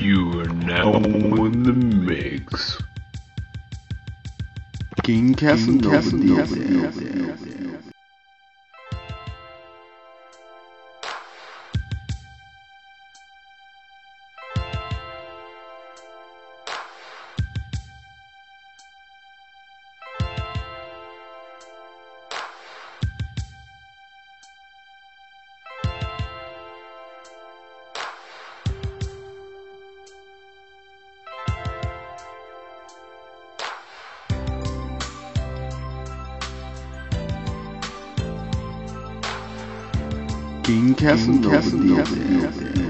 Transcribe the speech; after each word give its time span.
You 0.00 0.40
are 0.40 0.48
now 0.48 0.94
in 0.94 1.62
the 1.62 1.74
mix. 1.74 2.80
King 5.02 5.34
Casanova. 5.34 6.10
King 6.10 6.36
Casanova. 6.36 7.90
Summer 41.00 42.89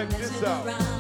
Check 0.02 0.18
this 0.18 0.42
out. 0.42 0.91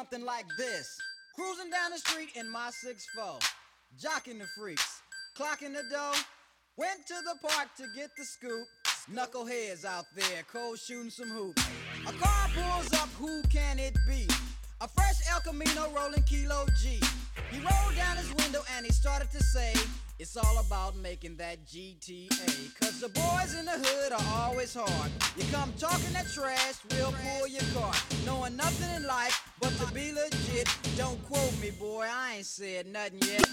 something 0.00 0.24
like 0.24 0.46
this. 0.56 0.96
Cruising 1.34 1.70
down 1.70 1.90
the 1.90 1.98
street 1.98 2.30
in 2.34 2.50
my 2.50 2.70
6'4, 2.82 3.38
jocking 4.02 4.38
the 4.38 4.46
freaks, 4.58 5.02
clocking 5.36 5.74
the 5.74 5.82
dough. 5.90 6.18
Went 6.78 7.06
to 7.06 7.14
the 7.26 7.46
park 7.46 7.68
to 7.76 7.84
get 7.94 8.08
the 8.16 8.24
scoop. 8.24 8.66
Knuckleheads 9.12 9.84
out 9.84 10.06
there, 10.16 10.42
cold 10.50 10.78
shooting 10.78 11.10
some 11.10 11.28
hoops. 11.28 11.62
A 12.08 12.12
car 12.12 12.48
pulls 12.54 12.90
up, 12.94 13.10
who 13.18 13.42
can 13.52 13.78
it 13.78 13.94
be? 14.08 14.26
A 14.80 14.88
fresh 14.88 15.16
El 15.30 15.40
Camino 15.40 15.90
rolling 15.94 16.22
Kilo 16.22 16.64
G. 16.80 16.98
He 17.50 17.58
rolled 17.58 17.94
down 17.94 18.16
his 18.16 18.32
window 18.36 18.62
and 18.76 18.86
he 18.86 18.92
started 18.92 19.30
to 19.32 19.42
say, 19.42 19.74
it's 20.20 20.36
all 20.36 20.58
about 20.58 20.96
making 20.96 21.36
that 21.36 21.64
GTA. 21.64 22.78
Cause 22.78 23.00
the 23.00 23.08
boys 23.08 23.54
in 23.58 23.64
the 23.64 23.70
hood 23.70 24.12
are 24.12 24.42
always 24.44 24.74
hard. 24.74 25.10
You 25.34 25.44
come 25.50 25.72
talking 25.78 26.12
that 26.12 26.26
trash, 26.28 26.74
we'll 26.90 27.10
pull 27.12 27.46
your 27.48 27.62
card. 27.72 27.96
Knowing 28.26 28.54
nothing 28.54 28.94
in 28.96 29.06
life 29.06 29.50
but 29.62 29.70
to 29.78 29.90
be 29.94 30.12
legit. 30.12 30.68
Don't 30.98 31.26
quote 31.26 31.58
me, 31.62 31.70
boy, 31.70 32.06
I 32.06 32.34
ain't 32.36 32.44
said 32.44 32.88
nothing 32.88 33.20
yet. 33.22 33.48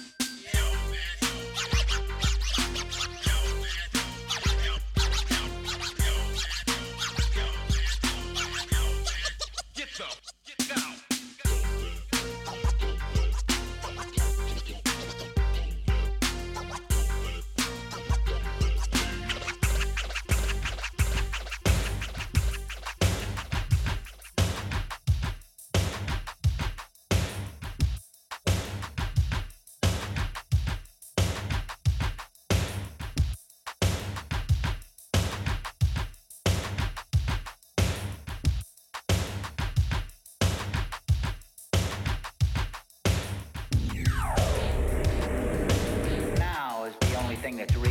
That. 47.56 47.70
that's 47.70 47.76
really 47.78 47.87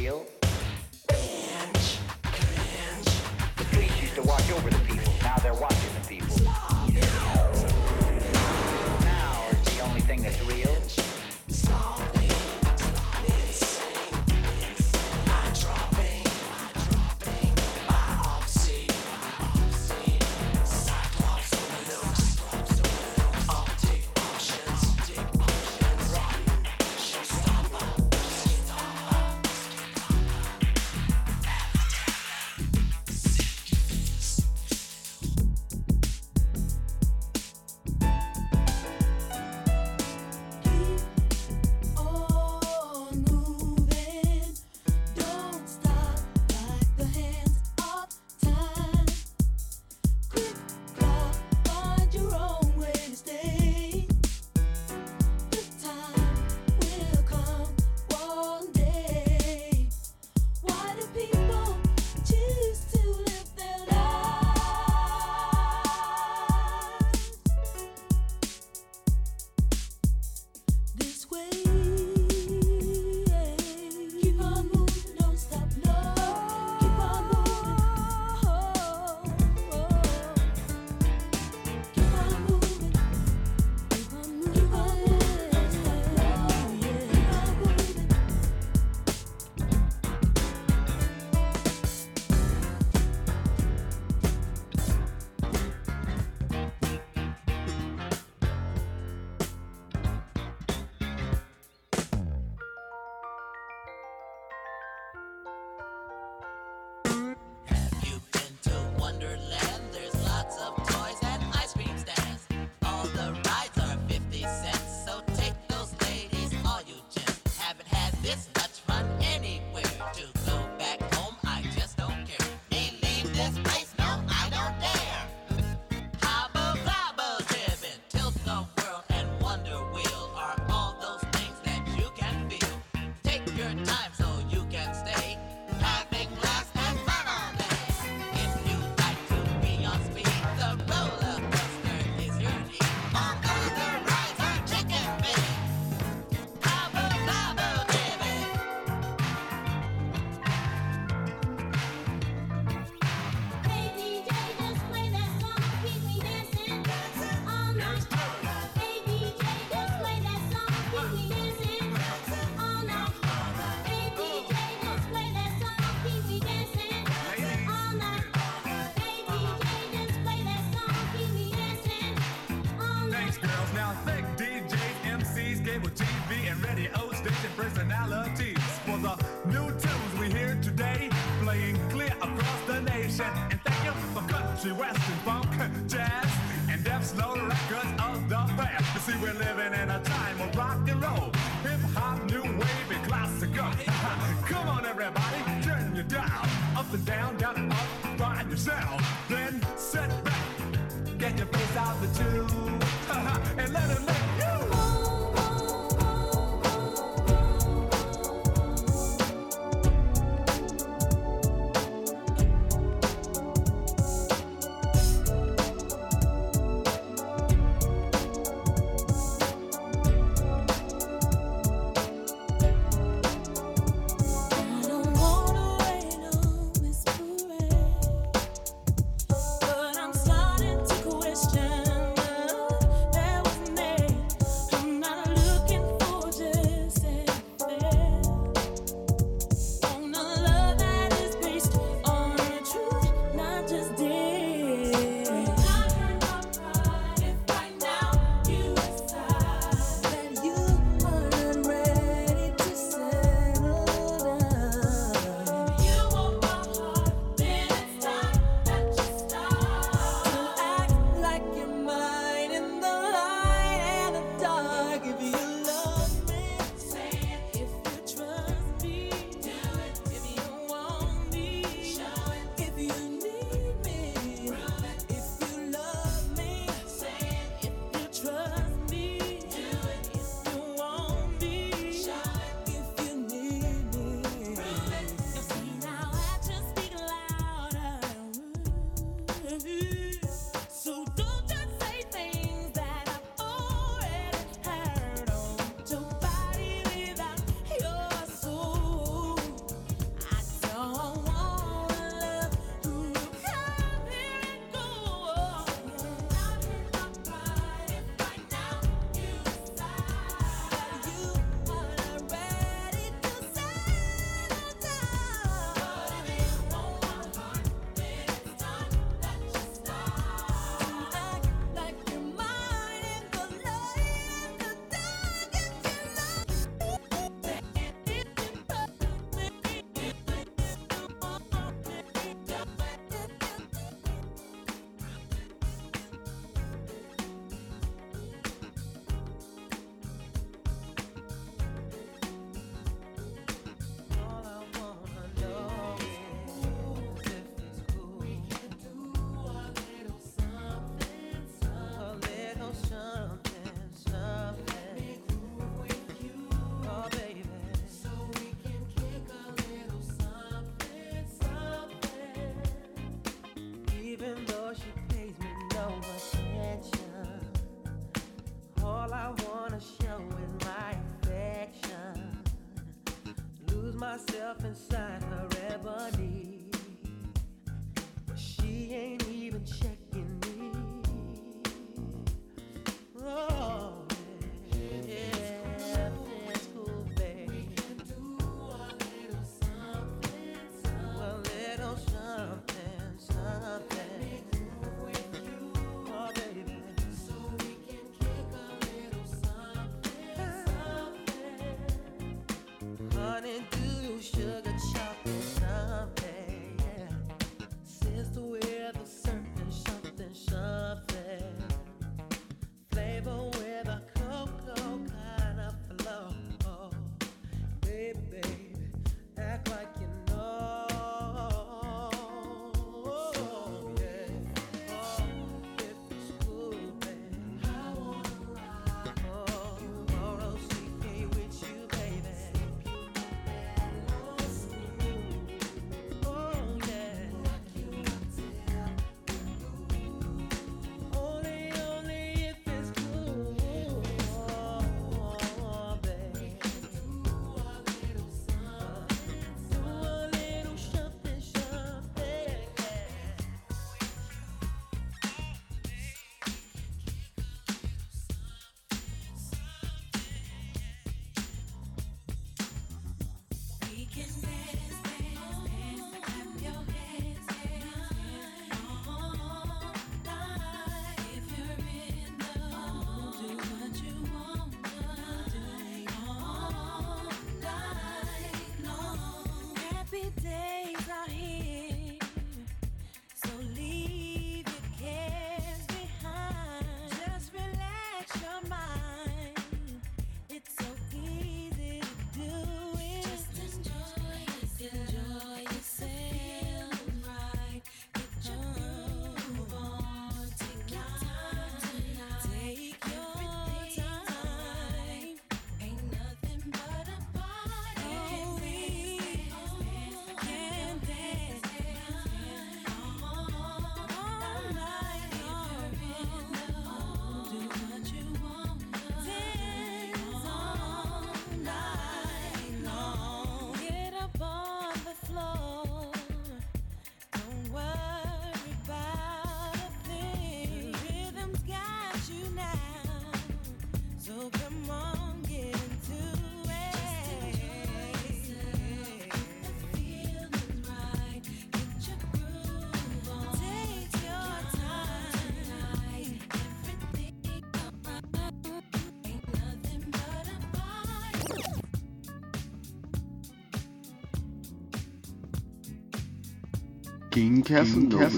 King 557.37 557.63
Casanova. 557.63 558.33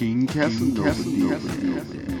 King 0.00 0.26
Casanova. 0.26 1.10
You 1.10 2.19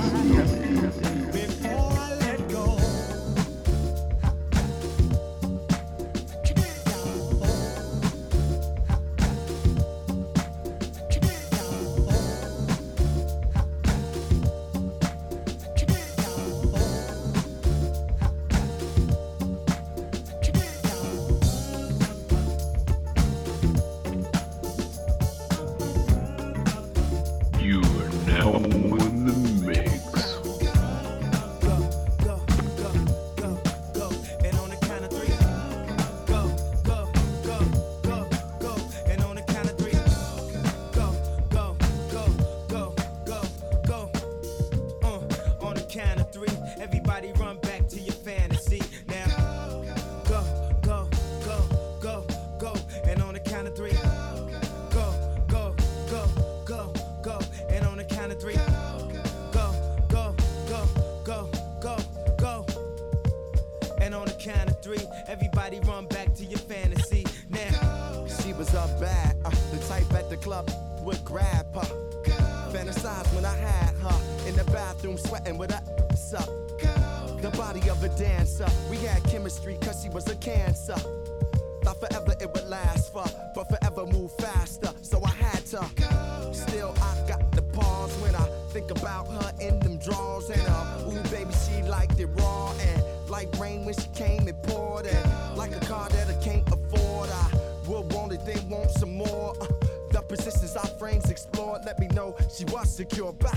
Casanova. 0.00 0.60
Before 0.80 1.09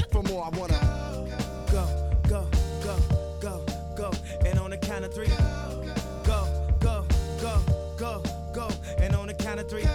Back 0.03 0.11
for 0.11 0.23
more, 0.23 0.43
I 0.43 0.49
wanna 0.57 0.73
go, 1.71 1.87
go, 2.27 2.45
go, 2.83 2.99
go, 3.39 3.65
go. 3.95 4.11
And 4.45 4.59
on 4.59 4.71
the 4.71 4.77
count 4.77 5.05
of 5.05 5.13
three, 5.13 5.29
go, 6.25 6.45
go, 6.81 7.05
go, 7.39 7.61
go, 7.97 8.21
go. 8.53 8.69
And 8.97 9.15
on 9.15 9.27
the 9.27 9.33
count 9.33 9.61
of 9.61 9.69
three, 9.69 9.85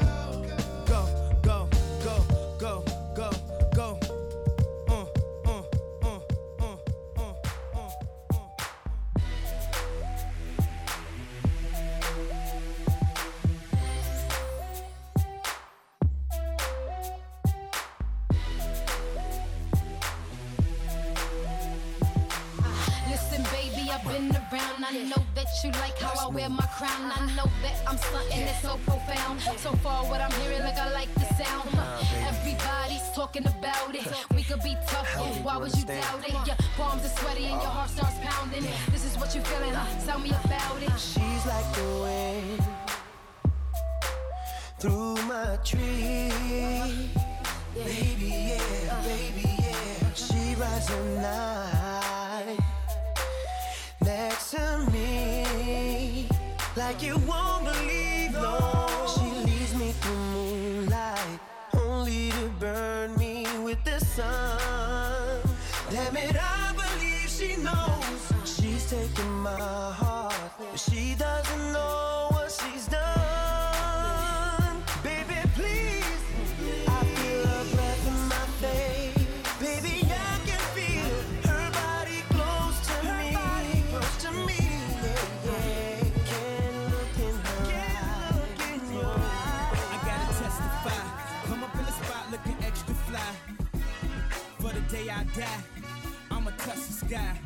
you 25.65 25.71
like 25.73 25.99
how 25.99 26.29
I 26.29 26.31
wear 26.33 26.49
my 26.49 26.67
crown. 26.67 27.11
I 27.11 27.27
know 27.35 27.51
that 27.63 27.77
I'm 27.87 27.97
something 27.99 28.45
that's 28.45 28.63
so 28.63 28.79
profound. 28.87 29.41
So 29.59 29.73
far, 29.85 30.05
what 30.05 30.21
I'm 30.21 30.31
hearing, 30.43 30.63
like 30.63 30.79
I 30.79 30.91
like 30.93 31.13
the 31.15 31.27
sound. 31.35 31.71
Everybody's 32.27 33.09
talking 33.15 33.47
about 33.47 33.95
it. 33.95 34.07
We 34.35 34.43
could 34.43 34.63
be 34.63 34.77
tough, 34.87 35.09
why 35.43 35.57
would 35.57 35.75
you 35.77 35.85
doubt 35.85 36.23
it? 36.27 36.47
Your 36.47 36.57
palms 36.77 37.05
are 37.05 37.09
sweaty 37.09 37.47
and 37.47 37.61
your 37.63 37.71
heart 37.71 37.91
starts 37.91 38.19
pounding. 38.23 38.67
This 38.91 39.05
is 39.05 39.17
what 39.19 39.35
you're 39.35 39.45
feeling, 39.45 39.75
huh? 39.75 40.07
Tell 40.07 40.19
me 40.21 40.31
about 40.31 40.83
it. 40.83 40.93
She's 40.99 41.47
like 41.47 41.69
the 41.75 41.89
wind 42.03 42.63
through 44.79 45.17
my 45.27 45.59
tree. 45.65 47.11
Baby, 47.75 48.57
yeah, 48.57 49.03
baby, 49.03 49.57
yeah. 49.59 50.13
She 50.15 50.55
rides 50.55 50.91
night 51.21 51.48
like 56.89 57.03
you 57.03 57.19
won't 57.31 57.65
believe. 57.65 58.33
No, 58.33 58.87
she 59.15 59.27
leads 59.47 59.75
me 59.75 59.93
through 60.01 60.25
moonlight 60.35 61.39
only 61.75 62.31
to 62.31 62.49
burn 62.59 63.15
me 63.17 63.47
with 63.63 63.83
the 63.85 63.99
sun. 64.01 65.41
Damn 65.91 66.17
it, 66.17 66.37
I 66.41 66.73
believe 66.83 67.29
she 67.39 67.51
knows 67.67 68.21
she's 68.55 68.89
taking 68.89 69.35
my 69.51 69.93
heart, 70.03 70.35
but 70.59 70.79
she 70.81 71.15
doesn't 71.19 71.73
know 71.73 71.98
the 94.81 94.97
day 94.97 95.11
I 95.11 95.25
die, 95.25 95.63
I'ma 96.31 96.51
touch 96.59 96.77
the 96.77 97.07
sky. 97.07 97.39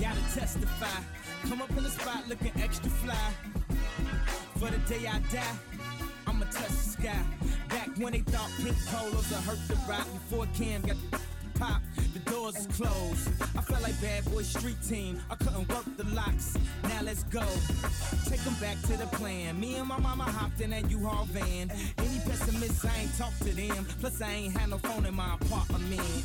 Gotta 0.00 0.20
testify. 0.34 1.02
Come 1.48 1.62
up 1.62 1.70
in 1.70 1.82
the 1.82 1.90
spot 1.90 2.28
looking 2.28 2.52
extra 2.62 2.90
fly. 2.90 3.32
For 4.56 4.70
the 4.70 4.78
day 4.88 5.06
I 5.06 5.18
die, 5.32 5.56
I'ma 6.26 6.46
touch 6.46 6.68
the 6.68 6.90
sky. 6.96 7.22
Back 7.68 7.90
when 7.98 8.12
they 8.12 8.20
thought 8.20 8.50
pink 8.62 8.76
polos 8.86 9.28
would 9.30 9.40
hurt 9.40 9.58
the 9.68 9.76
rock 9.88 10.06
before 10.12 10.46
Cam 10.54 10.82
got 10.82 10.96
the 11.10 11.20
pop, 11.58 11.82
doors 12.30 12.66
closed. 12.68 13.28
I 13.58 13.62
felt 13.62 13.82
like 13.82 14.00
bad 14.00 14.24
boy 14.26 14.42
street 14.42 14.76
team. 14.88 15.20
I 15.30 15.34
couldn't 15.34 15.68
work 15.68 15.84
the 15.96 16.04
locks. 16.14 16.56
Now 16.84 17.00
let's 17.02 17.24
go. 17.24 17.44
Take 18.28 18.46
'em 18.46 18.54
back 18.60 18.80
to 18.82 18.96
the 18.96 19.06
plan. 19.18 19.58
Me 19.58 19.76
and 19.76 19.88
my 19.88 19.98
mama 19.98 20.24
hopped 20.24 20.60
in 20.60 20.70
that 20.70 20.90
U-Haul 20.90 21.26
van. 21.26 21.70
Any 21.98 22.20
pessimists, 22.20 22.84
I 22.84 22.96
ain't 23.02 23.16
talk 23.18 23.36
to 23.40 23.52
them. 23.54 23.86
Plus, 24.00 24.20
I 24.20 24.30
ain't 24.30 24.56
had 24.56 24.70
no 24.70 24.78
phone 24.78 25.06
in 25.06 25.14
my 25.14 25.34
apartment. 25.34 26.24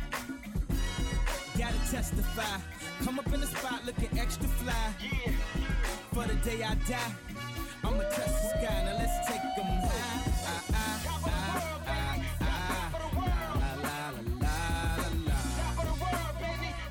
Gotta 1.71 1.91
testify. 1.91 2.57
Come 3.03 3.19
up 3.19 3.33
in 3.33 3.39
the 3.39 3.47
spot 3.47 3.85
looking 3.85 4.19
extra 4.19 4.47
fly. 4.49 4.73
For 6.13 6.25
the 6.25 6.33
day 6.35 6.61
I 6.63 6.75
die, 6.75 6.97
I'ma 7.83 8.03
touch 8.03 8.27
the 8.27 8.49
sky. 8.49 8.83
Now 8.85 8.97
let's 8.97 9.27
take 9.27 9.39
'em 9.57 9.65
high. 9.87 10.21
Ah, 10.47 10.63
ah, 10.73 10.99
ah, 11.27 11.79
ah, 11.87 12.19
ah. 12.41 12.89
La, 13.61 13.71
la, 13.85 13.97
la, 14.11 14.23
la, 14.41 14.55
la, 14.97 15.07
la. 15.27 15.39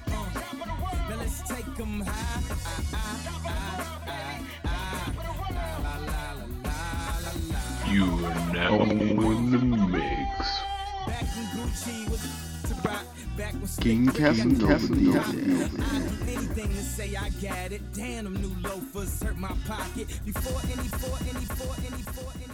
Uh, 0.07 1.11
Now 1.11 1.17
let's 1.19 1.39
take 1.43 1.81
'em 1.81 2.01
high. 2.01 2.43
Ah, 2.51 2.97
ah, 2.97 3.45
ah, 3.47 4.01
ah, 4.09 4.41
ah. 4.65 5.13
La, 5.57 5.69
la, 5.77 5.95
la, 6.09 6.25
la, 6.65 6.81
la, 7.25 7.33
la. 7.53 7.93
You 7.93 8.07
are 8.25 8.53
now 8.55 8.75
in 8.85 9.51
the 9.51 9.59
mix. 9.59 10.49
Back 11.07 11.27
when 11.37 11.47
Gucci 11.55 12.09
was 12.11 12.25
King. 13.81 14.09
I 14.11 14.33
do 14.33 14.69
anything 16.29 16.69
to 16.69 16.83
say 16.83 17.17
I 17.17 17.31
got 17.41 17.73
it. 17.73 17.81
Damn, 17.95 18.25
them 18.25 18.35
new 18.35 18.55
loafers 18.69 19.23
hurt 19.23 19.39
my 19.39 19.55
pocket. 19.67 20.09
Before 20.25 20.61
any, 20.71 20.89
any, 21.23 21.45
for 21.47 21.75
any, 21.81 22.03
for 22.03 22.31
any, 22.37 22.50